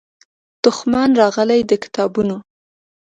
دښمن 0.63 1.09
راغلی 1.21 1.61
د 1.69 1.71
کتابونو 1.83 2.37